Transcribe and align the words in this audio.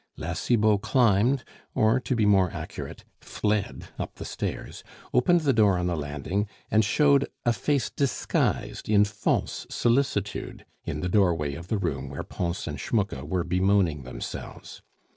La 0.17 0.33
Cibot 0.33 0.81
climbed, 0.81 1.43
or, 1.75 1.99
to 1.99 2.15
be 2.15 2.25
more 2.25 2.49
accurate, 2.49 3.03
fled 3.19 3.89
up 3.99 4.15
the 4.15 4.25
stairs, 4.25 4.83
opened 5.13 5.41
the 5.41 5.53
door 5.53 5.77
on 5.77 5.85
the 5.85 5.95
landing, 5.95 6.47
and 6.71 6.83
showed 6.83 7.27
a 7.45 7.53
face 7.53 7.91
disguised 7.91 8.89
in 8.89 9.05
false 9.05 9.67
solicitude 9.69 10.65
in 10.85 11.01
the 11.01 11.07
doorway 11.07 11.53
of 11.53 11.67
the 11.67 11.77
room 11.77 12.09
where 12.09 12.23
Pons 12.23 12.65
and 12.67 12.79
Schmucke 12.79 13.21
were 13.21 13.43
bemoaning 13.43 14.01
themselves. 14.01 14.81